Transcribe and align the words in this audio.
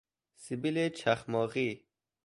سبیل 0.35 0.89
چخماقی 0.89 1.87